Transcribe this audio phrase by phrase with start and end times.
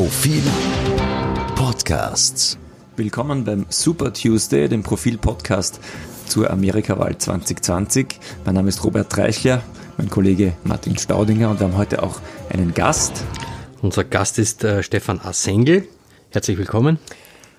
[0.00, 0.42] Profil
[1.56, 2.56] Podcasts.
[2.96, 5.78] Willkommen beim Super Tuesday, dem Profil-Podcast
[6.24, 8.06] zur Amerikawahl 2020.
[8.46, 9.62] Mein Name ist Robert Treichler,
[9.98, 12.18] mein Kollege Martin Staudinger und wir haben heute auch
[12.48, 13.24] einen Gast.
[13.82, 15.34] Unser Gast ist äh, Stefan A.
[15.34, 15.86] Sengel.
[16.30, 16.98] Herzlich willkommen.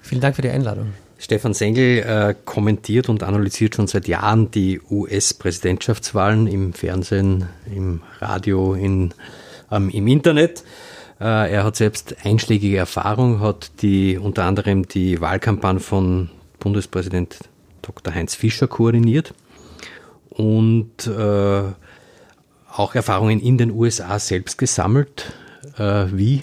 [0.02, 0.94] Vielen Dank für die Einladung.
[1.20, 8.73] Stefan Sengel äh, kommentiert und analysiert schon seit Jahren die US-Präsidentschaftswahlen im Fernsehen, im Radio,
[8.73, 9.14] in,
[9.70, 10.64] ähm, im Internet.
[11.21, 17.38] Äh, er hat selbst einschlägige Erfahrung, hat die unter anderem die Wahlkampagne von Bundespräsident
[17.84, 18.16] Dr.
[18.16, 19.35] Heinz Fischer koordiniert
[20.29, 21.62] und äh,
[22.73, 25.31] auch Erfahrungen in den USA selbst gesammelt.
[25.77, 26.41] Äh, wie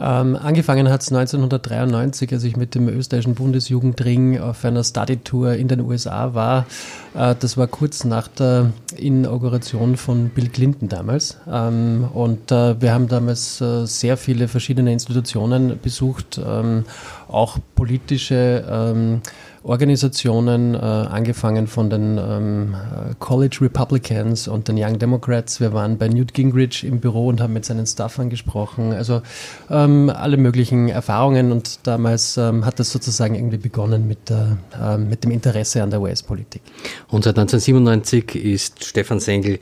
[0.00, 5.68] ähm, angefangen hat es 1993, als ich mit dem österreichischen Bundesjugendring auf einer Study-Tour in
[5.68, 6.66] den USA war.
[7.14, 11.36] Äh, das war kurz nach der Inauguration von Bill Clinton damals.
[11.50, 16.84] Ähm, und äh, wir haben damals äh, sehr viele verschiedene Institutionen besucht, ähm,
[17.28, 19.20] auch politische ähm,
[19.62, 22.74] Organisationen, äh, angefangen von den ähm,
[23.18, 25.60] College Republicans und den Young Democrats.
[25.60, 28.92] Wir waren bei Newt Gingrich im Büro und haben mit seinen Staffern gesprochen.
[28.92, 29.20] Also
[29.68, 34.96] ähm, alle möglichen Erfahrungen und damals ähm, hat das sozusagen irgendwie begonnen mit, der, äh,
[34.96, 36.62] mit dem Interesse an der US-Politik.
[37.08, 39.58] Und seit 1997 ist Stefan Sengel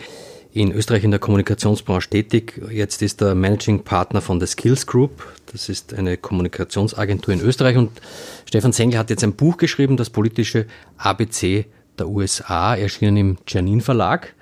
[0.60, 2.60] in Österreich in der Kommunikationsbranche tätig.
[2.70, 5.24] Jetzt ist er Managing Partner von der Skills Group.
[5.52, 7.76] Das ist eine Kommunikationsagentur in Österreich.
[7.76, 7.92] Und
[8.44, 11.66] Stefan Sengel hat jetzt ein Buch geschrieben, das politische ABC
[11.98, 14.34] der USA, erschienen im Janin Verlag.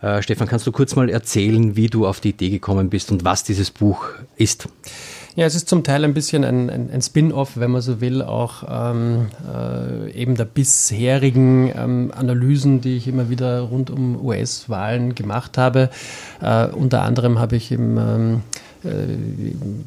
[0.00, 3.24] Äh, Stefan, kannst du kurz mal erzählen, wie du auf die Idee gekommen bist und
[3.24, 4.68] was dieses Buch ist?
[5.34, 8.20] Ja, es ist zum Teil ein bisschen ein, ein, ein Spin-off, wenn man so will,
[8.20, 15.14] auch ähm, äh, eben der bisherigen ähm, Analysen, die ich immer wieder rund um US-Wahlen
[15.14, 15.88] gemacht habe.
[16.42, 18.71] Äh, unter anderem habe ich im ähm, äh,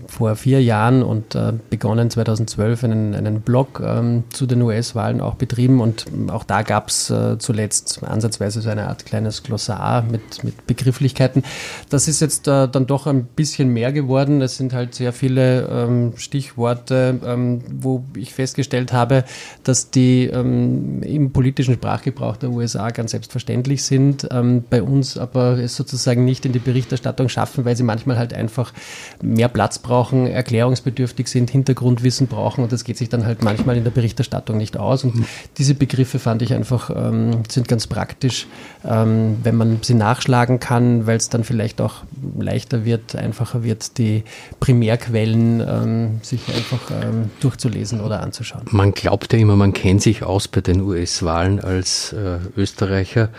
[0.08, 5.36] vor vier Jahren und äh, begonnen 2012 einen, einen Blog ähm, zu den US-Wahlen auch
[5.36, 10.44] betrieben und auch da gab es äh, zuletzt ansatzweise so eine Art kleines Glossar mit,
[10.46, 11.44] mit Begrifflichkeiten.
[11.90, 14.42] Das ist jetzt äh, dann doch ein bisschen mehr geworden.
[14.42, 19.26] Es sind halt sehr viele ähm, Stichworte, ähm, wo ich festgestellt habe,
[19.64, 24.28] dass die im politischen Sprachgebrauch der USA ganz selbstverständlich sind,
[24.70, 28.74] bei uns aber es sozusagen nicht in die Berichterstattung schaffen, weil sie manchmal halt einfach
[29.22, 33.84] mehr Platz brauchen, erklärungsbedürftig sind, Hintergrundwissen brauchen und das geht sich dann halt manchmal in
[33.84, 35.04] der Berichterstattung nicht aus.
[35.04, 35.26] Und
[35.58, 38.48] diese Begriffe fand ich einfach, ähm, sind ganz praktisch,
[38.86, 42.04] ähm, wenn man sie nachschlagen kann, weil es dann vielleicht auch
[42.38, 44.24] leichter wird, einfacher wird, die
[44.60, 48.64] Primärquellen ähm, sich einfach ähm, durchzulesen oder anzuschauen.
[48.72, 53.30] Man glaubt ja immer, man kennt sich aus bei den US-Wahlen als äh, Österreicher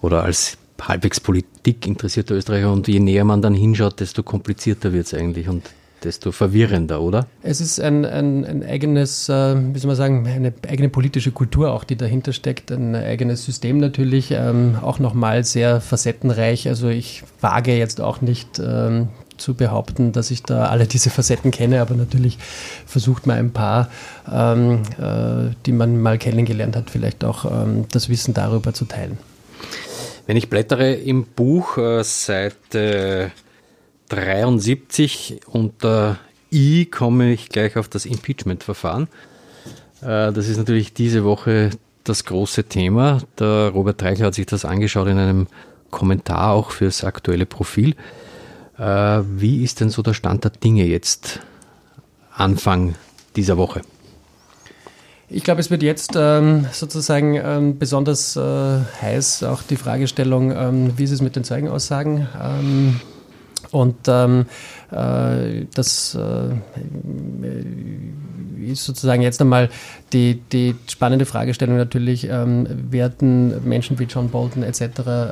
[0.00, 5.06] oder als halbwegs Politik interessierter Österreicher und je näher man dann hinschaut, desto komplizierter wird
[5.06, 5.62] es eigentlich und
[6.04, 7.26] desto verwirrender, oder?
[7.42, 11.72] Es ist ein, ein, ein eigenes, äh, wie soll man sagen, eine eigene politische Kultur
[11.72, 16.68] auch, die dahinter steckt, ein eigenes System natürlich, ähm, auch nochmal sehr facettenreich.
[16.68, 21.50] Also ich wage jetzt auch nicht ähm, zu behaupten, dass ich da alle diese Facetten
[21.50, 22.38] kenne, aber natürlich
[22.86, 23.88] versucht man ein paar,
[24.30, 29.18] ähm, äh, die man mal kennengelernt hat, vielleicht auch ähm, das Wissen darüber zu teilen.
[30.26, 33.30] Wenn ich blättere im Buch äh, Seite
[34.08, 36.18] 73 unter
[36.52, 39.08] I komme ich gleich auf das Impeachment-Verfahren.
[40.00, 41.70] Äh, das ist natürlich diese Woche
[42.04, 43.18] das große Thema.
[43.38, 45.46] Der Robert Treichler hat sich das angeschaut in einem
[45.90, 47.94] Kommentar auch fürs aktuelle Profil.
[48.78, 51.40] Äh, wie ist denn so der Stand der Dinge jetzt
[52.32, 52.94] Anfang
[53.36, 53.82] dieser Woche?
[55.28, 58.40] Ich glaube, es wird jetzt ähm, sozusagen ähm, besonders äh,
[59.02, 62.28] heiß auch die Fragestellung, ähm, wie ist es mit den Zeugenaussagen?
[62.42, 63.00] Ähm,
[63.70, 64.46] und ähm,
[64.92, 66.54] äh, das äh,
[68.70, 69.68] ist sozusagen jetzt einmal
[70.12, 74.82] die, die spannende Fragestellung natürlich, ähm, werden Menschen wie John Bolton etc.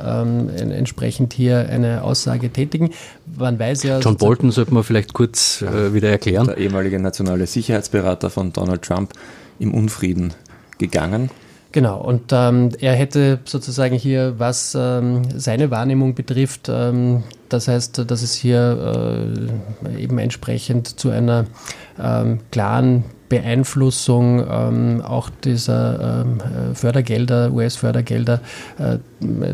[0.05, 2.89] Ähm, entsprechend hier eine Aussage tätigen.
[3.37, 3.99] Man weiß ja.
[3.99, 6.47] John Bolton sollte man vielleicht kurz äh, wieder erklären.
[6.47, 9.13] Der ehemalige nationale Sicherheitsberater von Donald Trump
[9.59, 10.33] im Unfrieden
[10.77, 11.29] gegangen.
[11.71, 18.09] Genau, und ähm, er hätte sozusagen hier, was ähm, seine Wahrnehmung betrifft, ähm, das heißt,
[18.09, 19.49] dass es hier
[19.87, 21.45] äh, eben entsprechend zu einer
[21.99, 26.37] ähm, klaren Beeinflussung ähm, auch dieser ähm,
[26.75, 28.41] Fördergelder, US-Fördergelder
[28.77, 28.97] äh,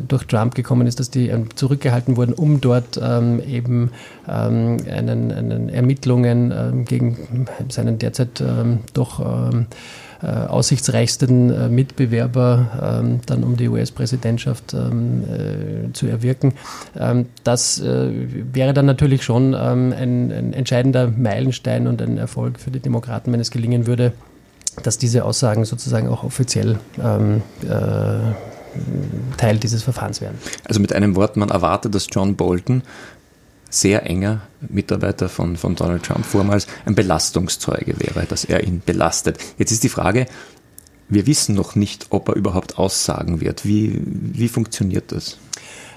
[0.05, 3.91] durch Trump gekommen ist, dass die zurückgehalten wurden, um dort eben
[4.25, 8.43] einen, einen Ermittlungen gegen seinen derzeit
[8.93, 9.65] doch äh,
[10.27, 16.53] aussichtsreichsten äh, Mitbewerber ähm, dann um die US-Präsidentschaft ähm, äh, zu erwirken.
[16.97, 18.09] Ähm, das äh,
[18.53, 23.39] wäre dann natürlich schon ein, ein entscheidender Meilenstein und ein Erfolg für die Demokraten, wenn
[23.39, 24.13] es gelingen würde,
[24.83, 28.33] dass diese Aussagen sozusagen auch offiziell ähm, äh,
[29.37, 30.37] Teil dieses Verfahrens werden.
[30.65, 32.83] Also mit einem Wort, man erwartet, dass John Bolton
[33.69, 39.37] sehr enger Mitarbeiter von, von Donald Trump vormals ein Belastungszeuge wäre, dass er ihn belastet.
[39.57, 40.25] Jetzt ist die Frage,
[41.07, 43.65] wir wissen noch nicht, ob er überhaupt aussagen wird.
[43.65, 45.37] Wie, wie funktioniert das?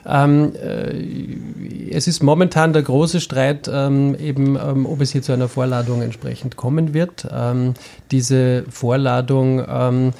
[0.04, 5.32] Ähm, äh, es ist momentan der große Streit, ähm, eben, ähm, ob es hier zu
[5.32, 7.28] einer Vorladung entsprechend kommen wird.
[7.30, 7.74] Ähm,
[8.10, 10.12] diese Vorladung ähm, äh,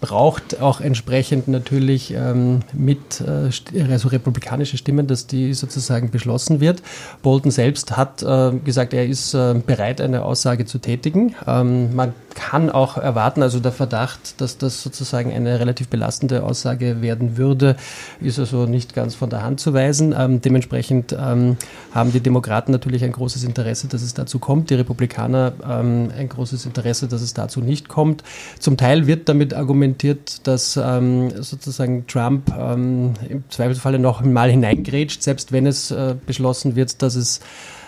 [0.00, 3.50] braucht auch entsprechend natürlich ähm, mit, äh,
[3.90, 6.82] also republikanische Stimmen, dass die sozusagen beschlossen wird.
[7.22, 11.34] Bolton selbst hat äh, gesagt, er ist äh, bereit, eine Aussage zu tätigen.
[11.46, 17.00] Ähm, man kann auch erwarten, also der Verdacht, dass das sozusagen eine relativ belastende Aussage
[17.00, 17.76] werden würde,
[18.20, 20.14] ist also nicht ganz von der Hand zu weisen.
[20.18, 21.56] Ähm, dementsprechend ähm,
[21.92, 26.28] haben die Demokraten natürlich ein großes Interesse, dass es dazu kommt, die Republikaner ähm, ein
[26.28, 28.13] großes Interesse, dass es dazu nicht kommt.
[28.58, 35.22] Zum Teil wird damit argumentiert, dass ähm, sozusagen Trump ähm, im Zweifelsfalle noch mal hineingrätscht,
[35.22, 37.40] selbst wenn es äh, beschlossen wird, dass es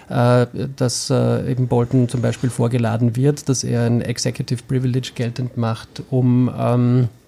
[0.08, 0.46] äh,
[0.76, 6.02] dass äh, eben Bolton zum Beispiel vorgeladen wird, dass er ein Executive Privilege geltend macht,
[6.10, 7.25] um ähm, äh,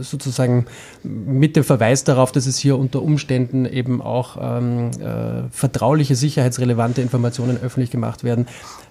[0.00, 0.66] sozusagen
[1.02, 7.00] mit dem Verweis darauf, dass es hier unter Umständen eben auch ähm, äh, vertrauliche, sicherheitsrelevante
[7.02, 8.46] Informationen öffentlich gemacht werden,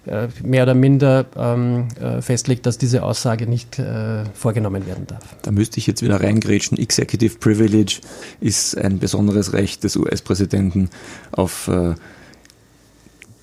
[0.06, 5.22] äh, mehr oder minder ähm, äh, festlegt, dass diese Aussage nicht äh, vorgenommen werden darf.
[5.42, 6.78] Da müsste ich jetzt wieder reingrätschen.
[6.78, 8.00] Executive Privilege
[8.40, 10.90] ist ein besonderes Recht des US-Präsidenten
[11.32, 11.94] auf äh,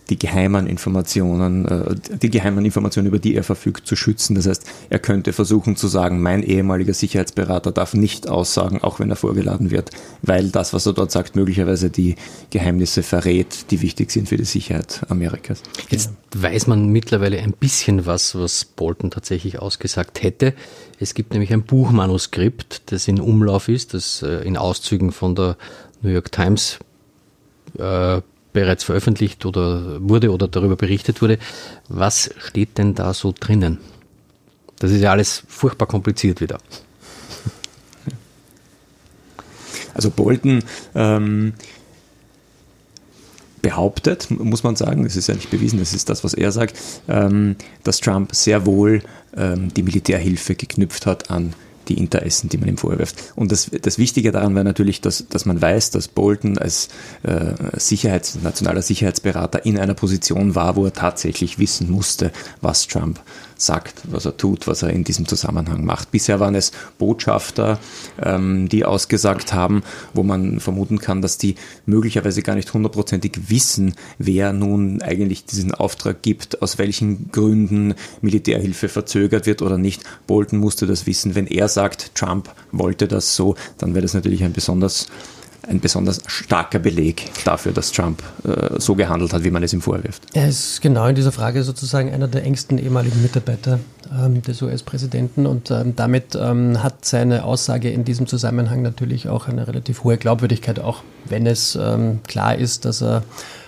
[0.09, 4.35] die geheimen Informationen, äh, die geheimen Informationen, über die er verfügt, zu schützen.
[4.35, 9.09] Das heißt, er könnte versuchen zu sagen, mein ehemaliger Sicherheitsberater darf nicht aussagen, auch wenn
[9.09, 12.15] er vorgeladen wird, weil das, was er dort sagt, möglicherweise die
[12.49, 15.61] Geheimnisse verrät, die wichtig sind für die Sicherheit Amerikas.
[15.89, 20.53] Jetzt weiß man mittlerweile ein bisschen was, was Bolton tatsächlich ausgesagt hätte.
[20.99, 25.57] Es gibt nämlich ein Buchmanuskript, das in Umlauf ist, das äh, in Auszügen von der
[26.01, 26.79] New York Times
[27.77, 28.21] äh,
[28.57, 31.37] bereits veröffentlicht oder wurde oder darüber berichtet wurde.
[31.89, 33.77] Was steht denn da so drinnen?
[34.79, 36.57] Das ist ja alles furchtbar kompliziert wieder.
[39.93, 40.63] Also Bolton
[40.95, 41.53] ähm,
[43.61, 46.77] behauptet, muss man sagen, das ist ja nicht bewiesen, das ist das, was er sagt,
[47.07, 49.03] ähm, dass Trump sehr wohl
[49.35, 51.53] ähm, die Militärhilfe geknüpft hat an
[51.89, 53.33] die Interessen, die man ihm vorwirft.
[53.35, 56.89] Und das, das Wichtige daran war natürlich, dass, dass man weiß, dass Bolton als
[57.23, 62.31] äh, Sicherheits-, nationaler Sicherheitsberater in einer Position war, wo er tatsächlich wissen musste,
[62.61, 63.19] was Trump
[63.57, 66.11] sagt, was er tut, was er in diesem Zusammenhang macht.
[66.11, 67.79] Bisher waren es Botschafter,
[68.21, 69.83] ähm, die ausgesagt haben,
[70.13, 71.55] wo man vermuten kann, dass die
[71.85, 78.89] möglicherweise gar nicht hundertprozentig wissen, wer nun eigentlich diesen Auftrag gibt, aus welchen Gründen Militärhilfe
[78.89, 80.03] verzögert wird oder nicht.
[80.27, 81.35] Bolton musste das wissen.
[81.35, 85.07] Wenn er sagt, Trump wollte das so, dann wäre das natürlich ein besonders
[85.67, 89.81] ein besonders starker Beleg dafür, dass Trump äh, so gehandelt hat, wie man es ihm
[89.81, 90.23] vorwirft.
[90.33, 93.79] Er ist genau in dieser Frage sozusagen einer der engsten ehemaligen Mitarbeiter
[94.11, 99.47] ähm, des US-Präsidenten und ähm, damit ähm, hat seine Aussage in diesem Zusammenhang natürlich auch
[99.47, 103.23] eine relativ hohe Glaubwürdigkeit, auch wenn es ähm, klar ist, dass er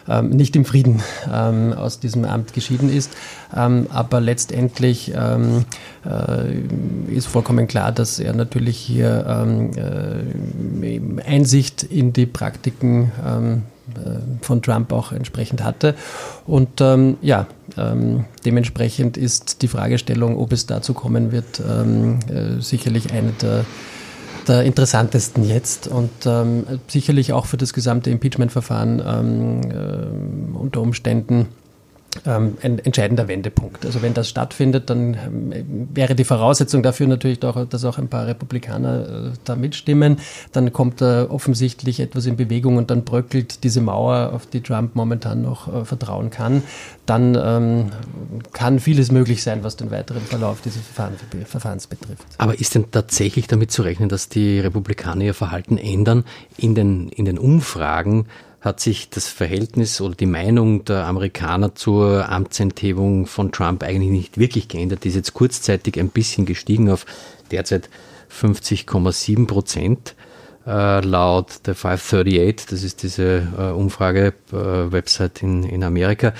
[0.07, 1.01] ähm, nicht im Frieden
[1.31, 3.11] ähm, aus diesem Amt geschieden ist.
[3.55, 5.65] Ähm, aber letztendlich ähm,
[6.05, 13.63] äh, ist vollkommen klar, dass er natürlich hier ähm, äh, Einsicht in die Praktiken ähm,
[13.95, 15.95] äh, von Trump auch entsprechend hatte.
[16.45, 17.47] Und ähm, ja,
[17.77, 23.65] ähm, dementsprechend ist die Fragestellung, ob es dazu kommen wird, ähm, äh, sicherlich eine der
[24.49, 31.47] der interessantesten jetzt und ähm, sicherlich auch für das gesamte Impeachment-Verfahren ähm, äh, unter Umständen
[32.25, 33.85] ähm, ein entscheidender Wendepunkt.
[33.85, 38.07] Also wenn das stattfindet, dann ähm, wäre die Voraussetzung dafür natürlich auch, dass auch ein
[38.07, 40.17] paar Republikaner äh, da mitstimmen.
[40.51, 44.95] Dann kommt da offensichtlich etwas in Bewegung und dann bröckelt diese Mauer, auf die Trump
[44.95, 46.63] momentan noch äh, vertrauen kann.
[47.05, 47.91] Dann ähm,
[48.53, 52.25] kann vieles möglich sein, was den weiteren Verlauf dieses Verfahren, Verfahrens betrifft.
[52.37, 56.23] Aber ist denn tatsächlich damit zu rechnen, dass die Republikaner ihr Verhalten ändern
[56.57, 58.25] in den, in den Umfragen?
[58.61, 64.37] Hat sich das Verhältnis oder die Meinung der Amerikaner zur Amtsenthebung von Trump eigentlich nicht
[64.37, 65.03] wirklich geändert.
[65.03, 67.05] Die ist jetzt kurzzeitig ein bisschen gestiegen auf
[67.51, 67.89] derzeit
[68.29, 70.15] 50,7 Prozent.
[70.67, 76.33] Äh, laut der 538, das ist diese äh, Umfrage-Website äh, in, in Amerika.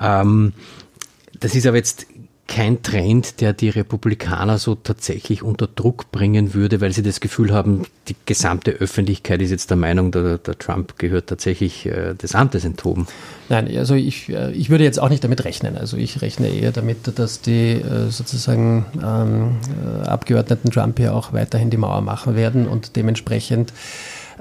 [0.00, 0.52] Ähm,
[1.40, 2.06] das ist aber jetzt
[2.48, 7.52] kein Trend, der die Republikaner so tatsächlich unter Druck bringen würde, weil sie das Gefühl
[7.52, 12.34] haben, die gesamte Öffentlichkeit ist jetzt der Meinung, der, der Trump gehört tatsächlich äh, des
[12.34, 13.08] Amtes enthoben.
[13.48, 15.76] Nein, also ich, äh, ich würde jetzt auch nicht damit rechnen.
[15.76, 21.32] Also ich rechne eher damit, dass die äh, sozusagen ähm, äh, Abgeordneten Trump hier auch
[21.32, 23.72] weiterhin die Mauer machen werden und dementsprechend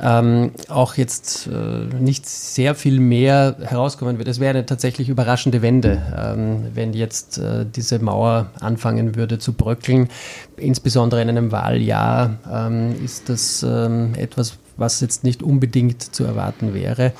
[0.01, 4.27] ähm, auch jetzt äh, nicht sehr viel mehr herauskommen wird.
[4.27, 9.53] Es wäre eine tatsächlich überraschende Wende, ähm, wenn jetzt äh, diese Mauer anfangen würde zu
[9.53, 10.09] bröckeln.
[10.57, 16.73] Insbesondere in einem Wahljahr ähm, ist das ähm, etwas, was jetzt nicht unbedingt zu erwarten
[16.73, 17.13] wäre.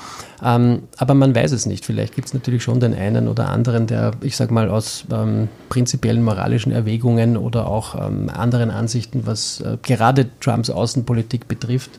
[0.44, 1.84] Ähm, aber man weiß es nicht.
[1.84, 5.48] Vielleicht gibt es natürlich schon den einen oder anderen, der, ich sage mal, aus ähm,
[5.68, 11.92] prinzipiellen moralischen Erwägungen oder auch ähm, anderen Ansichten, was äh, gerade Trumps Außenpolitik betrifft,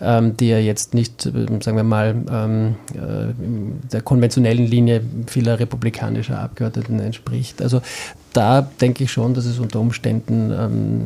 [0.00, 3.32] ähm, die ja jetzt nicht, ähm, sagen wir mal, ähm, äh,
[3.92, 7.62] der konventionellen Linie vieler republikanischer Abgeordneten entspricht.
[7.62, 7.80] Also
[8.32, 11.02] da denke ich schon, dass es unter Umständen ähm,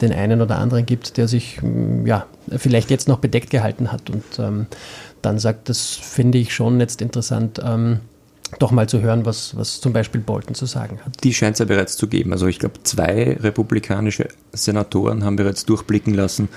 [0.00, 4.10] den einen oder anderen gibt, der sich mm, ja, vielleicht jetzt noch bedeckt gehalten hat
[4.10, 4.66] und ähm,
[5.22, 8.00] dann sagt, das finde ich schon jetzt interessant ähm,
[8.58, 11.24] doch mal zu hören, was, was zum Beispiel Bolton zu sagen hat.
[11.24, 12.32] Die scheint es ja bereits zu geben.
[12.32, 16.48] Also ich glaube, zwei republikanische Senatoren haben bereits durchblicken lassen,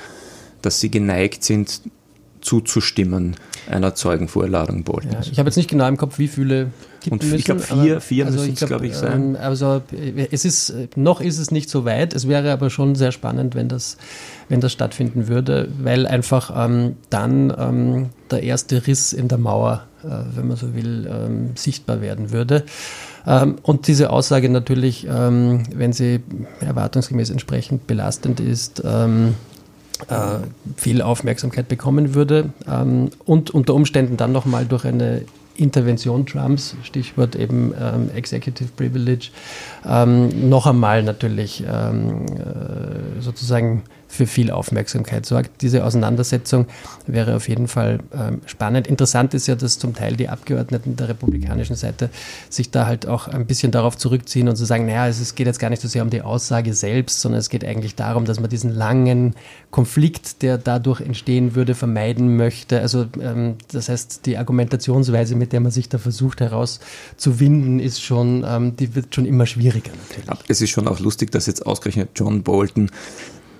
[0.67, 1.81] dass sie geneigt sind,
[2.41, 3.38] zuzustimmen
[3.69, 5.27] einer Zeugenvorladung Boltons.
[5.27, 6.71] Ja, ich habe jetzt nicht genau im Kopf, wie viele
[7.09, 9.36] Und müssen, ich glaube, vier, vier also müssen es, glaube ich, sein.
[9.36, 9.81] Ähm, also
[10.29, 12.13] es ist, noch ist es nicht so weit.
[12.13, 13.97] Es wäre aber schon sehr spannend, wenn das,
[14.50, 19.86] wenn das stattfinden würde, weil einfach ähm, dann ähm, der erste Riss in der Mauer,
[20.03, 22.65] äh, wenn man so will, ähm, sichtbar werden würde.
[23.25, 26.19] Ähm, und diese Aussage natürlich, ähm, wenn sie
[26.59, 29.31] erwartungsgemäß entsprechend belastend ist, äh,
[30.75, 35.23] viel Aufmerksamkeit bekommen würde ähm, und unter Umständen dann nochmal durch eine
[35.57, 39.29] Intervention Trumps, Stichwort eben ähm, Executive Privilege,
[39.85, 45.61] ähm, noch einmal natürlich ähm, äh, sozusagen für viel Aufmerksamkeit sorgt.
[45.61, 46.67] Diese Auseinandersetzung
[47.05, 48.87] wäre auf jeden Fall ähm, spannend.
[48.87, 52.09] Interessant ist ja, dass zum Teil die Abgeordneten der republikanischen Seite
[52.49, 55.47] sich da halt auch ein bisschen darauf zurückziehen und zu so sagen, naja, es geht
[55.47, 58.39] jetzt gar nicht so sehr um die Aussage selbst, sondern es geht eigentlich darum, dass
[58.39, 59.35] man diesen langen
[59.71, 62.79] Konflikt, der dadurch entstehen würde, vermeiden möchte.
[62.79, 68.45] Also ähm, das heißt, die Argumentationsweise, mit der man sich da versucht herauszuwinden, ist schon,
[68.47, 70.45] ähm, die wird schon immer schwieriger natürlich.
[70.47, 72.89] Es ist schon auch lustig, dass jetzt ausgerechnet John Bolton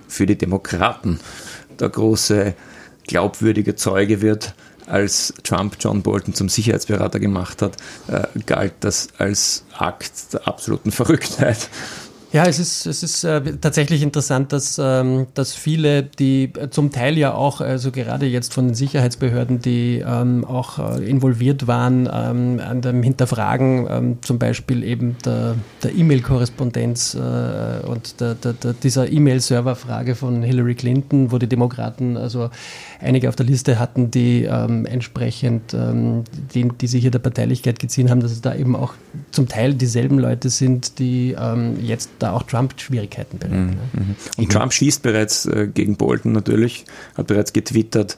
[0.08, 1.20] für die Demokraten
[1.78, 2.54] der große
[3.06, 4.54] glaubwürdige Zeuge wird,
[4.86, 7.76] als Trump John Bolton zum Sicherheitsberater gemacht hat,
[8.08, 11.68] äh, galt das als Akt der absoluten Verrücktheit.
[12.30, 16.92] Ja, es ist, es ist äh, tatsächlich interessant, dass, ähm, dass viele, die äh, zum
[16.92, 22.06] Teil ja auch, also gerade jetzt von den Sicherheitsbehörden, die ähm, auch äh, involviert waren
[22.12, 28.52] ähm, an dem Hinterfragen ähm, zum Beispiel eben der, der E-Mail-Korrespondenz äh, und der, der,
[28.52, 32.50] der dieser E-Mail-Server-Frage von Hillary Clinton, wo die Demokraten also
[33.00, 37.78] einige auf der Liste hatten, die ähm, entsprechend, ähm, die, die sich hier der Parteilichkeit
[37.78, 38.92] geziehen haben, dass es da eben auch
[39.30, 41.34] zum Teil dieselben Leute sind, die
[41.80, 43.58] jetzt da auch Trump Schwierigkeiten bereitet.
[43.58, 44.00] Mhm.
[44.00, 44.14] Ne?
[44.36, 46.84] Und Trump schießt bereits äh, gegen Bolton natürlich,
[47.16, 48.16] hat bereits getwittert,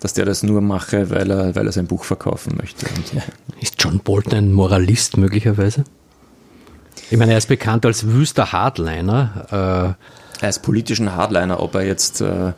[0.00, 2.86] dass der das nur mache, weil er, weil er sein Buch verkaufen möchte.
[3.04, 3.16] So.
[3.16, 3.22] Ja.
[3.60, 5.84] Ist John Bolton ein Moralist möglicherweise?
[7.10, 9.96] Ich meine, er ist bekannt als wüster Hardliner.
[10.40, 11.60] Äh, er ist politischen Hardliner.
[11.60, 12.52] Ob er jetzt äh,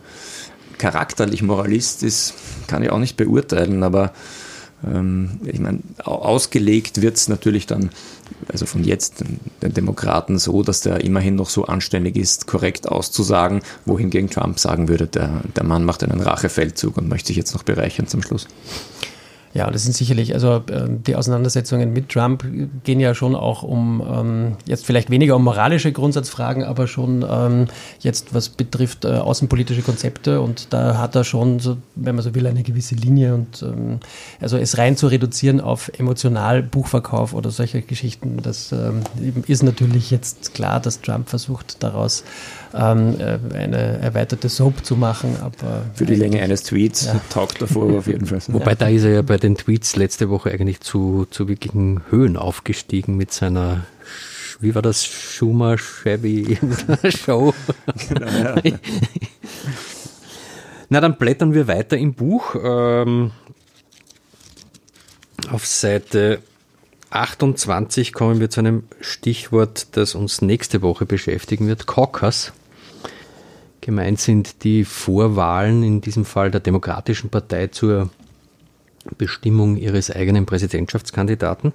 [0.77, 2.33] charakterlich Moralist ist,
[2.67, 4.13] kann ich auch nicht beurteilen, aber
[4.85, 7.89] ähm, ich meine, ausgelegt wird es natürlich dann,
[8.47, 9.23] also von jetzt
[9.61, 14.87] den, Demokraten so, dass der immerhin noch so anständig ist, korrekt auszusagen, wohingegen Trump sagen
[14.87, 18.47] würde, der, der Mann macht einen Rachefeldzug und möchte sich jetzt noch bereichern zum Schluss.
[19.53, 22.43] Ja, das sind sicherlich, also ähm, die Auseinandersetzungen mit Trump
[22.83, 27.67] gehen ja schon auch um, ähm, jetzt vielleicht weniger um moralische Grundsatzfragen, aber schon ähm,
[27.99, 32.33] jetzt, was betrifft äh, außenpolitische Konzepte und da hat er schon, so, wenn man so
[32.33, 33.99] will, eine gewisse Linie und ähm,
[34.41, 39.01] also es rein zu reduzieren auf emotional Buchverkauf oder solche Geschichten, das ähm,
[39.45, 42.23] ist natürlich jetzt klar, dass Trump versucht, daraus
[42.73, 45.37] ähm, äh, eine erweiterte Soap zu machen.
[45.41, 47.21] Aber Für die Länge eines Tweets ja.
[47.29, 48.39] taugt davor auf jeden Fall.
[48.47, 48.75] Wobei ja.
[48.75, 53.17] da ist er ja bei den Tweets letzte Woche eigentlich zu, zu wirklichen Höhen aufgestiegen
[53.17, 53.85] mit seiner
[54.59, 56.57] wie war das Schumer Chevy
[57.09, 57.53] Show?
[58.07, 58.55] Genau, ja.
[60.89, 62.55] Na, dann blättern wir weiter im Buch.
[62.63, 63.31] Ähm,
[65.51, 66.39] auf Seite
[67.09, 72.53] 28 kommen wir zu einem Stichwort, das uns nächste Woche beschäftigen wird, Caucus.
[73.81, 78.09] Gemeint sind die Vorwahlen, in diesem Fall der Demokratischen Partei zur
[79.17, 81.73] Bestimmung ihres eigenen Präsidentschaftskandidaten.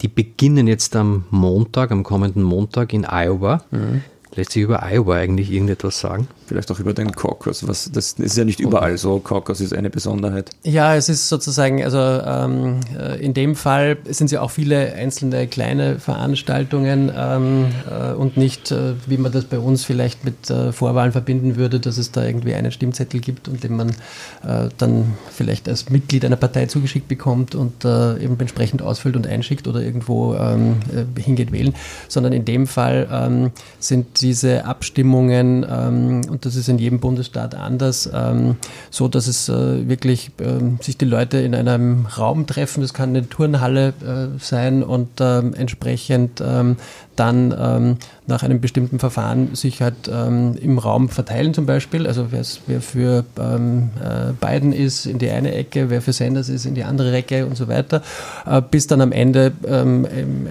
[0.00, 3.62] die beginnen jetzt am Montag, am kommenden Montag in Iowa.
[3.70, 4.02] Mhm.
[4.36, 6.28] Lässt sich über Iowa eigentlich irgendetwas sagen?
[6.46, 7.66] Vielleicht auch über den Caucus.
[7.66, 9.18] Was, das ist ja nicht überall so.
[9.18, 10.50] Caucus ist eine Besonderheit.
[10.62, 14.94] Ja, es ist sozusagen, also ähm, äh, in dem Fall sind es ja auch viele
[14.94, 20.48] einzelne kleine Veranstaltungen ähm, äh, und nicht, äh, wie man das bei uns vielleicht mit
[20.48, 24.68] äh, Vorwahlen verbinden würde, dass es da irgendwie einen Stimmzettel gibt und den man äh,
[24.78, 29.66] dann vielleicht als Mitglied einer Partei zugeschickt bekommt und äh, eben entsprechend ausfüllt und einschickt
[29.66, 30.76] oder irgendwo ähm,
[31.16, 31.74] hingeht wählen,
[32.06, 37.54] sondern in dem Fall ähm, sind diese Abstimmungen, ähm, und das ist in jedem Bundesstaat
[37.54, 38.56] anders, ähm,
[38.90, 42.82] so dass es äh, wirklich ähm, sich die Leute in einem Raum treffen.
[42.82, 46.76] Das kann eine Turnhalle äh, sein und ähm, entsprechend ähm,
[47.16, 47.96] dann ähm,
[48.26, 52.06] nach einem bestimmten Verfahren sich halt im Raum verteilen zum Beispiel.
[52.06, 56.74] Also wer für äh, Biden ist in die eine Ecke, wer für Sanders ist in
[56.74, 58.02] die andere Ecke und so weiter,
[58.46, 59.52] äh, bis dann am Ende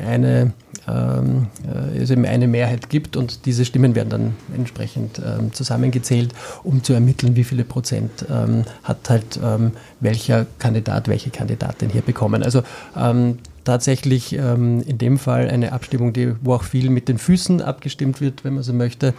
[0.05, 0.51] eine
[0.89, 6.33] ähm, äh, es eben eine Mehrheit gibt und diese Stimmen werden dann entsprechend ähm, zusammengezählt,
[6.63, 12.01] um zu ermitteln, wie viele Prozent ähm, hat halt ähm, welcher Kandidat, welche Kandidatin hier
[12.01, 12.43] bekommen.
[12.43, 12.63] Also
[12.97, 17.61] ähm, tatsächlich ähm, in dem Fall eine Abstimmung, die, wo auch viel mit den Füßen
[17.61, 19.13] abgestimmt wird, wenn man so möchte.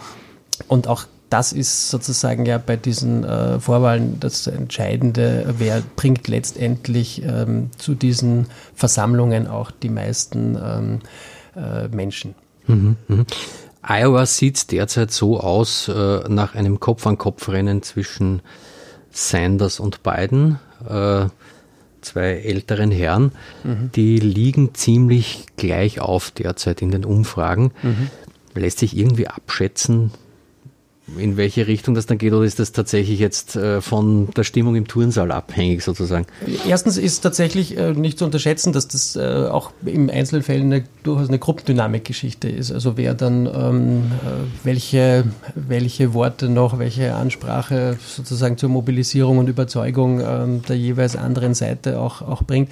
[0.69, 7.23] Und auch das ist sozusagen ja bei diesen äh, Vorwahlen das Entscheidende, wer bringt letztendlich
[7.23, 10.99] ähm, zu diesen Versammlungen auch die meisten ähm,
[11.57, 12.35] äh, Menschen.
[12.67, 13.25] Mhm, mh.
[13.83, 18.43] Iowa sieht derzeit so aus äh, nach einem Kopf-an-Kopf-Rennen zwischen
[19.11, 21.27] Sanders und Biden, äh,
[22.01, 23.33] zwei älteren Herren.
[23.65, 23.91] Mhm.
[23.95, 27.73] Die liegen ziemlich gleich auf derzeit in den Umfragen.
[27.83, 28.11] Mhm.
[28.55, 30.11] Lässt sich irgendwie abschätzen,
[31.19, 34.77] in welche Richtung das dann geht oder ist das tatsächlich jetzt äh, von der Stimmung
[34.77, 36.27] im Turnsaal abhängig sozusagen?
[36.67, 41.29] Erstens ist tatsächlich äh, nicht zu unterschätzen, dass das äh, auch im Einzelfällen eine, durchaus
[41.29, 42.73] eine Gruppendynamik-Geschichte ist.
[42.73, 44.03] Also wer dann ähm,
[44.65, 45.25] welche,
[45.55, 51.99] welche Worte noch, welche Ansprache sozusagen zur Mobilisierung und Überzeugung ähm, der jeweils anderen Seite
[51.99, 52.71] auch, auch bringt.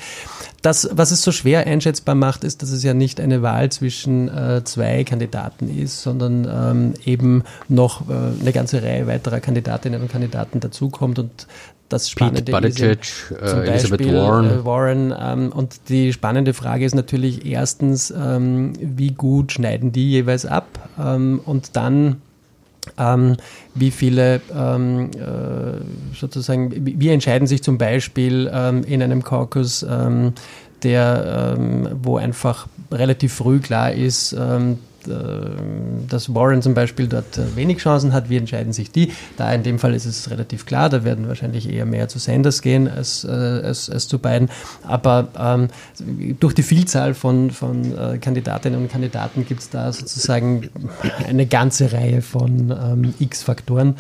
[0.62, 4.28] Das, was es so schwer einschätzbar macht, ist, dass es ja nicht eine Wahl zwischen
[4.64, 8.02] zwei Kandidaten ist, sondern ähm, eben noch
[8.41, 11.47] eine ganze Reihe weiterer Kandidatinnen und Kandidaten dazukommt und
[11.88, 16.12] das Spannende Pete Buttigieg, ist äh, zum Elizabeth Beispiel Warren, äh, Warren ähm, und die
[16.12, 20.67] spannende Frage ist natürlich erstens, ähm, wie gut schneiden die jeweils ab
[20.99, 22.21] ähm, und dann
[22.97, 23.36] ähm,
[23.75, 29.84] wie viele ähm, äh, sozusagen, wie, entscheiden sich zum Beispiel ähm, in einem Caucus,
[30.82, 37.39] der, ähm, wo einfach relativ früh klar ist, ähm, äh, dass Warren zum Beispiel dort
[37.39, 38.28] äh, wenig Chancen hat.
[38.30, 39.13] Wie entscheiden sich die?
[39.37, 42.63] Da in dem Fall ist es relativ klar, da werden wahrscheinlich eher mehr zu Sanders
[42.63, 44.49] gehen als, äh, als, als zu beiden.
[44.82, 45.69] Aber ähm,
[46.41, 50.69] durch die Vielzahl von, von äh, Kandidatinnen und Kandidaten gibt es da sozusagen
[51.26, 53.97] eine ganze Reihe von ähm, X-Faktoren,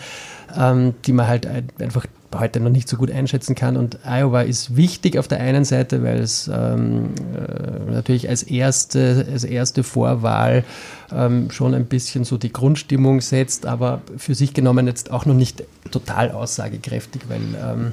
[0.56, 3.76] ähm, die man halt einfach heute noch nicht so gut einschätzen kann.
[3.76, 9.26] Und Iowa ist wichtig auf der einen Seite, weil es ähm, äh, natürlich als erste,
[9.30, 10.64] als erste Vorwahl
[11.12, 15.34] ähm, schon ein bisschen so die Grundstimmung setzt, aber für sich genommen jetzt auch noch
[15.34, 17.92] nicht total aussagekräftig, weil ähm,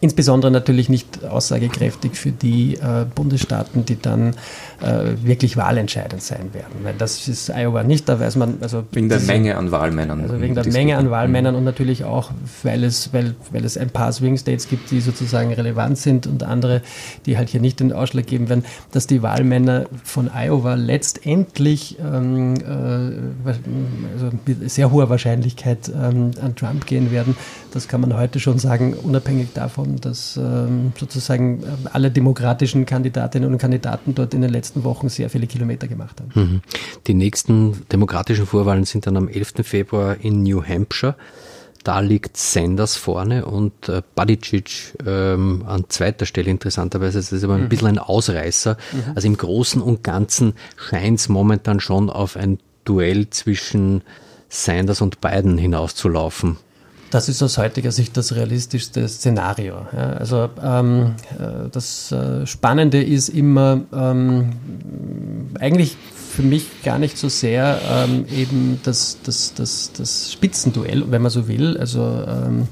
[0.00, 4.34] Insbesondere natürlich nicht aussagekräftig für die äh, Bundesstaaten, die dann
[4.80, 6.72] äh, wirklich wahlentscheidend sein werden.
[6.84, 8.58] Weil das ist Iowa nicht, da weiß man.
[8.60, 10.22] Also wegen der Menge an Wahlmännern.
[10.22, 11.58] Also wegen der Menge an Wahlmännern mhm.
[11.58, 12.30] und natürlich auch,
[12.62, 16.44] weil es, weil, weil es ein paar Swing States gibt, die sozusagen relevant sind und
[16.44, 16.82] andere,
[17.26, 22.54] die halt hier nicht den Ausschlag geben werden, dass die Wahlmänner von Iowa letztendlich ähm,
[22.54, 27.36] äh, also mit sehr hoher Wahrscheinlichkeit ähm, an Trump gehen werden.
[27.72, 32.84] Das kann man heute schon sagen, unabhängig davon, haben, dass ähm, sozusagen äh, alle demokratischen
[32.84, 36.30] Kandidatinnen und Kandidaten dort in den letzten Wochen sehr viele Kilometer gemacht haben.
[36.34, 36.60] Mhm.
[37.06, 39.54] Die nächsten demokratischen Vorwahlen sind dann am 11.
[39.62, 41.16] Februar in New Hampshire.
[41.84, 47.18] Da liegt Sanders vorne und äh, Buttigieg ähm, an zweiter Stelle interessanterweise.
[47.18, 47.68] Das ist aber ein mhm.
[47.68, 48.76] bisschen ein Ausreißer.
[48.92, 49.12] Mhm.
[49.14, 54.02] Also im Großen und Ganzen scheint es momentan schon auf ein Duell zwischen
[54.48, 56.56] Sanders und Biden hinauszulaufen.
[57.10, 59.86] Das ist aus heutiger Sicht das realistischste Szenario.
[59.96, 64.52] Ja, also ähm, äh, das äh, Spannende ist immer ähm,
[65.58, 71.22] eigentlich für mich gar nicht so sehr ähm, eben das, das, das, das Spitzenduell, wenn
[71.22, 71.78] man so will.
[71.78, 72.68] Also ähm,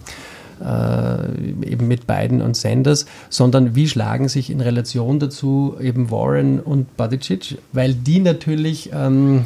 [0.65, 6.61] äh, eben mit Biden und Sanders, sondern wie schlagen sich in Relation dazu eben Warren
[6.61, 9.43] und Buttigieg, weil die natürlich ähm,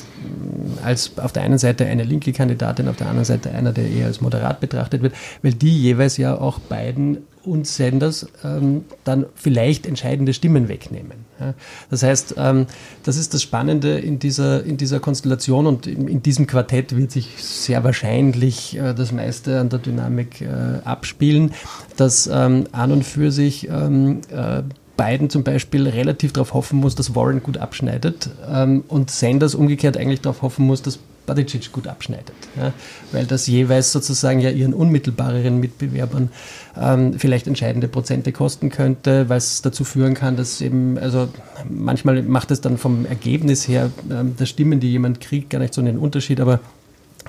[0.84, 4.06] als auf der einen Seite eine linke Kandidatin, auf der anderen Seite einer, der eher
[4.06, 9.86] als moderat betrachtet wird, weil die jeweils ja auch Biden und Sanders ähm, dann vielleicht
[9.86, 11.24] entscheidende Stimmen wegnehmen.
[11.38, 11.54] Ja.
[11.90, 12.66] Das heißt, ähm,
[13.02, 17.10] das ist das Spannende in dieser, in dieser Konstellation und in, in diesem Quartett wird
[17.10, 20.46] sich sehr wahrscheinlich äh, das meiste an der Dynamik äh,
[20.84, 21.52] abspielen,
[21.96, 24.62] dass ähm, an und für sich ähm, äh,
[24.96, 29.96] Biden zum Beispiel relativ darauf hoffen muss, dass Warren gut abschneidet ähm, und Sanders umgekehrt
[29.96, 30.98] eigentlich darauf hoffen muss, dass
[31.30, 32.34] Badicic gut abschneidet.
[32.56, 32.72] Ja,
[33.12, 36.30] weil das jeweils sozusagen ja ihren unmittelbareren Mitbewerbern
[36.76, 41.28] ähm, vielleicht entscheidende Prozente kosten könnte, weil es dazu führen kann, dass eben, also
[41.68, 45.72] manchmal macht es dann vom Ergebnis her ähm, der Stimmen, die jemand kriegt, gar nicht
[45.72, 46.58] so einen Unterschied, aber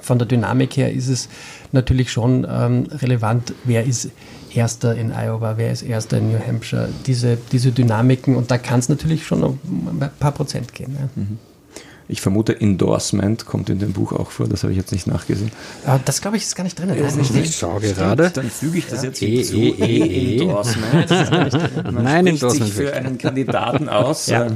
[0.01, 1.29] von der Dynamik her ist es
[1.71, 4.09] natürlich schon ähm, relevant, wer ist
[4.53, 8.79] Erster in Iowa, wer ist Erster in New Hampshire, diese, diese Dynamiken und da kann
[8.79, 9.59] es natürlich schon um
[10.01, 10.97] ein paar Prozent gehen.
[10.99, 11.09] Ja.
[11.15, 11.37] Mhm.
[12.11, 15.49] Ich vermute, Endorsement kommt in dem Buch auch vor, das habe ich jetzt nicht nachgesehen.
[15.85, 16.89] Aber das glaube ich ist gar nicht drin.
[16.89, 18.29] Das ist nicht ich schaue gerade.
[18.31, 19.07] Dann füge ich das ja.
[19.07, 19.55] jetzt e, hinzu.
[19.55, 21.09] E, e, e, Endorsement.
[22.03, 22.65] Nein, Endorsement.
[22.65, 24.27] sich für einen Kandidaten aus.
[24.27, 24.47] ja.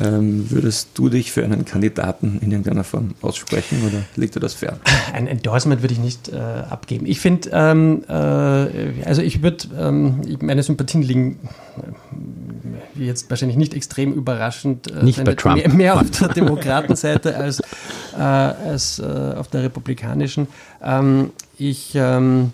[0.00, 4.54] ähm, würdest du dich für einen Kandidaten in irgendeiner Form aussprechen oder liegt dir das
[4.54, 4.80] fern?
[5.12, 7.06] Ein Endorsement würde ich nicht äh, abgeben.
[7.06, 11.38] Ich finde, ähm, äh, also ich würde, ähm, meine Sympathien liegen
[11.76, 12.09] äh,
[13.06, 15.56] jetzt wahrscheinlich nicht extrem überraschend, äh, nicht bei Trump.
[15.56, 17.60] Mehr, mehr auf der Demokratenseite als,
[18.16, 20.48] äh, als äh, auf der republikanischen.
[20.82, 22.52] Ähm, ich, ähm,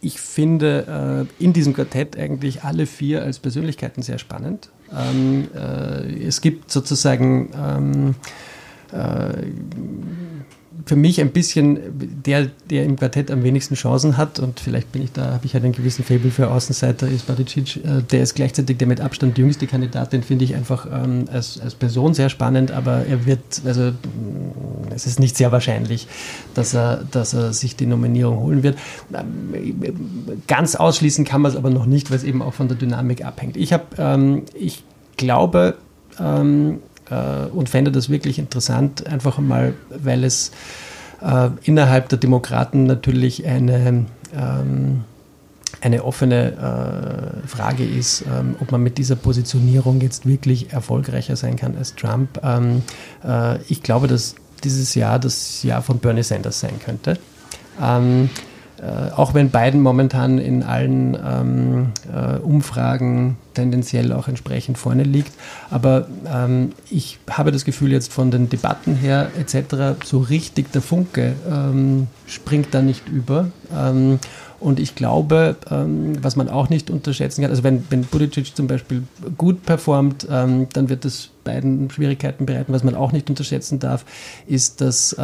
[0.00, 4.70] ich finde äh, in diesem Quartett eigentlich alle vier als Persönlichkeiten sehr spannend.
[4.92, 8.14] Ähm, äh, es gibt sozusagen ähm,
[10.86, 11.78] für mich ein bisschen
[12.24, 15.54] der, der im Quartett am wenigsten Chancen hat und vielleicht bin ich da, habe ich
[15.54, 17.76] halt einen gewissen Faible für Außenseiter, ist Badicic.
[17.76, 21.60] Äh, der ist gleichzeitig der mit Abstand jüngste Kandidat, den finde ich einfach ähm, als,
[21.60, 26.08] als Person sehr spannend, aber er wird, also mm, es ist nicht sehr wahrscheinlich,
[26.54, 28.78] dass er, dass er sich die Nominierung holen wird.
[29.12, 29.54] Ähm,
[30.48, 33.24] ganz ausschließen kann man es aber noch nicht, weil es eben auch von der Dynamik
[33.24, 33.56] abhängt.
[33.56, 34.82] Ich habe, ähm, ich
[35.16, 35.76] glaube,
[36.18, 40.52] ähm, äh, und fände das wirklich interessant, einfach mal, weil es
[41.22, 45.04] äh, innerhalb der Demokraten natürlich eine, ähm,
[45.80, 46.52] eine offene
[47.44, 51.94] äh, Frage ist, ähm, ob man mit dieser Positionierung jetzt wirklich erfolgreicher sein kann als
[51.94, 52.40] Trump.
[52.42, 52.82] Ähm,
[53.24, 54.34] äh, ich glaube, dass
[54.64, 57.18] dieses Jahr das Jahr von Bernie Sanders sein könnte.
[58.82, 65.32] Äh, auch wenn Biden momentan in allen ähm, äh, Umfragen tendenziell auch entsprechend vorne liegt.
[65.70, 70.82] Aber ähm, ich habe das Gefühl, jetzt von den Debatten her etc., so richtig der
[70.82, 73.50] Funke ähm, springt da nicht über.
[73.72, 74.18] Ähm,
[74.58, 78.66] und ich glaube, ähm, was man auch nicht unterschätzen kann, also wenn, wenn Buttigieg zum
[78.66, 79.04] Beispiel
[79.38, 82.72] gut performt, ähm, dann wird das beiden Schwierigkeiten bereiten.
[82.72, 84.04] Was man auch nicht unterschätzen darf,
[84.48, 85.16] ist, dass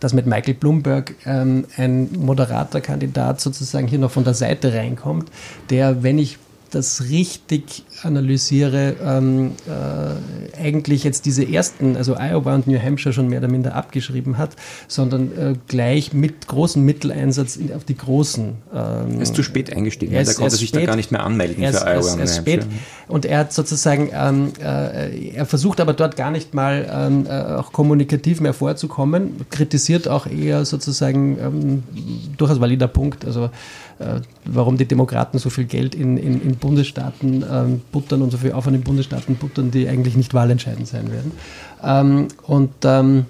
[0.00, 5.30] dass mit Michael Bloomberg ähm, ein moderater Kandidat sozusagen hier noch von der Seite reinkommt,
[5.68, 6.38] der, wenn ich
[6.70, 13.28] das richtig analysiere, ähm, äh, eigentlich jetzt diese ersten, also Iowa und New Hampshire schon
[13.28, 14.56] mehr oder minder abgeschrieben hat,
[14.88, 18.54] sondern äh, gleich mit großem Mitteleinsatz in, auf die großen.
[18.72, 21.24] Ähm, er ist zu spät eingestiegen, er, ist, konnte sich spät, da gar nicht mehr
[21.24, 22.66] anmelden für Iowa und New Hampshire.
[23.08, 27.56] Und er hat sozusagen, ähm, äh, er versucht aber dort gar nicht mal ähm, äh,
[27.56, 31.82] auch kommunikativ mehr vorzukommen, kritisiert auch eher sozusagen ähm,
[32.36, 33.50] durchaus valider Punkt, also
[34.00, 38.38] äh, warum die Demokraten so viel Geld in, in, in Bundesstaaten ähm, buttern und so
[38.38, 41.32] viel Aufwand in Bundesstaaten buttern, die eigentlich nicht wahlentscheidend sein werden.
[41.82, 43.26] Ähm, und ähm,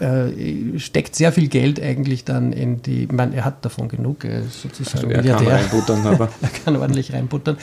[0.00, 4.24] äh, steckt sehr viel Geld eigentlich dann in die, ich meine, er hat davon genug,
[4.24, 7.56] er ist sozusagen also er kann reinbuttern, aber er kann ordentlich reinbuttern,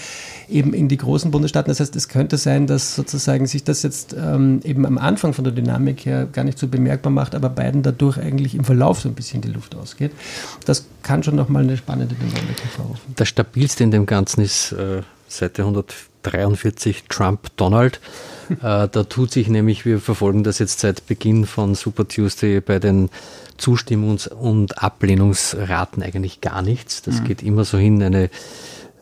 [0.50, 1.70] eben in die großen Bundesstaaten.
[1.70, 5.44] Das heißt, es könnte sein, dass sozusagen sich das jetzt ähm, eben am Anfang von
[5.44, 9.10] der Dynamik her gar nicht so bemerkbar macht, aber beiden dadurch eigentlich im Verlauf so
[9.10, 10.12] ein bisschen die Luft ausgeht.
[10.66, 13.14] Das kann schon nochmal eine spannende Dynamik hervorrufen.
[13.16, 15.64] Das stabilste in dem Ganzen ist äh, Seite
[16.28, 18.00] 143 Trump-Donald.
[18.62, 22.78] Äh, da tut sich nämlich, wir verfolgen das jetzt seit Beginn von Super Tuesday bei
[22.78, 23.10] den
[23.58, 27.02] Zustimmungs- und Ablehnungsraten eigentlich gar nichts.
[27.02, 27.24] Das mhm.
[27.24, 28.30] geht immer so hin, eine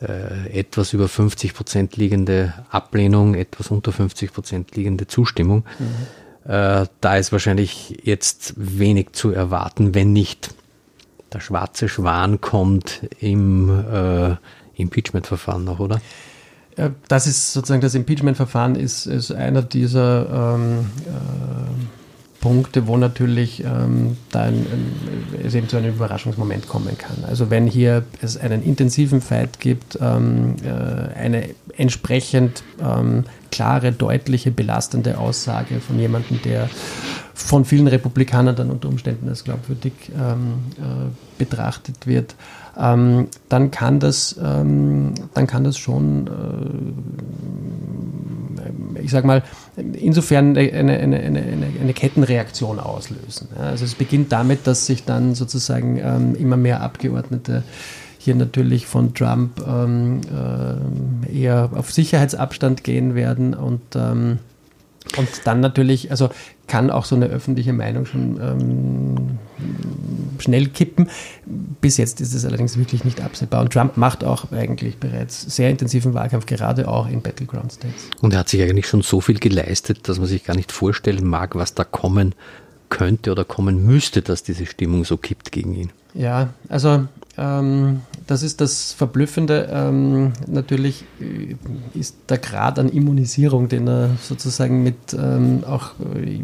[0.00, 5.64] äh, etwas über 50 Prozent liegende Ablehnung, etwas unter 50 Prozent liegende Zustimmung.
[5.78, 6.50] Mhm.
[6.50, 10.54] Äh, da ist wahrscheinlich jetzt wenig zu erwarten, wenn nicht
[11.32, 14.36] der schwarze Schwan kommt im äh,
[14.74, 16.00] Impeachment-Verfahren noch, oder?
[17.08, 24.16] Das ist sozusagen das Impeachment-Verfahren ist, ist einer dieser ähm, äh, Punkte, wo natürlich ähm,
[24.30, 27.24] dann äh, es eben zu einem Überraschungsmoment kommen kann.
[27.26, 34.50] Also wenn hier es einen intensiven Fight gibt, ähm, äh, eine entsprechend ähm, klare, deutliche,
[34.50, 36.68] belastende Aussage von jemandem, der
[37.32, 42.34] von vielen Republikanern dann unter Umständen als glaubwürdig ähm, äh, betrachtet wird,
[42.78, 46.26] ähm, dann kann das, ähm, dann kann das schon,
[48.96, 49.42] äh, ich sag mal,
[49.76, 51.42] insofern eine, eine, eine,
[51.80, 53.48] eine Kettenreaktion auslösen.
[53.56, 57.62] Ja, also es beginnt damit, dass sich dann sozusagen ähm, immer mehr Abgeordnete
[58.18, 64.38] hier natürlich von Trump ähm, äh, eher auf Sicherheitsabstand gehen werden und ähm,
[65.16, 66.30] und dann natürlich, also
[66.66, 69.11] kann auch so eine öffentliche Meinung schon ähm,
[70.42, 71.08] schnell kippen.
[71.80, 73.62] Bis jetzt ist es allerdings wirklich nicht absehbar.
[73.62, 78.08] Und Trump macht auch eigentlich bereits sehr intensiven Wahlkampf, gerade auch in Battleground States.
[78.20, 81.26] Und er hat sich eigentlich schon so viel geleistet, dass man sich gar nicht vorstellen
[81.26, 82.34] mag, was da kommen
[82.88, 85.92] könnte oder kommen müsste, dass diese Stimmung so kippt gegen ihn.
[86.14, 87.06] Ja, also
[87.38, 89.68] ähm, das ist das Verblüffende.
[89.72, 91.56] Ähm, natürlich äh,
[91.98, 96.40] ist der Grad an Immunisierung, den er sozusagen mit ähm, auch äh,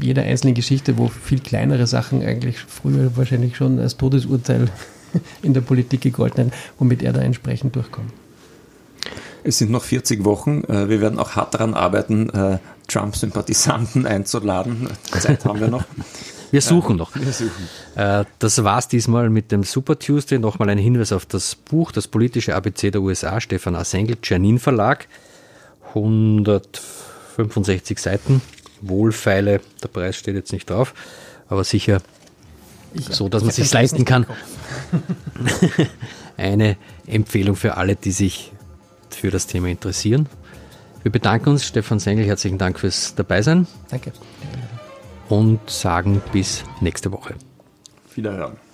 [0.00, 4.68] jeder einzelnen Geschichte, wo viel kleinere Sachen eigentlich früher wahrscheinlich schon als Todesurteil
[5.42, 8.12] in der Politik gegolten haben, womit er da entsprechend durchkommt.
[9.44, 10.64] Es sind noch 40 Wochen.
[10.64, 12.30] Äh, wir werden auch hart daran arbeiten,
[12.88, 14.88] Trump-Sympathisanten einzuladen.
[15.10, 15.84] Zeit haben wir noch.
[16.50, 17.14] Wir suchen noch.
[17.14, 17.68] Wir suchen.
[17.94, 20.38] Äh, das war's diesmal mit dem Super Tuesday.
[20.38, 25.08] Nochmal ein Hinweis auf das Buch, das politische ABC der USA, Stefan Assengel, Janin Verlag.
[25.88, 28.40] 165 Seiten,
[28.80, 29.60] Wohlfeile.
[29.82, 30.94] Der Preis steht jetzt nicht drauf,
[31.48, 32.00] aber sicher
[32.94, 34.26] ich, so, dass man sich leisten kann.
[36.36, 38.52] Eine Empfehlung für alle, die sich
[39.10, 40.28] für das Thema interessieren.
[41.02, 43.66] Wir bedanken uns, Stefan Sengel, herzlichen Dank fürs Dabeisein.
[43.90, 44.12] Danke
[45.28, 47.34] und sagen bis nächste Woche.
[48.14, 48.67] Wiederhören.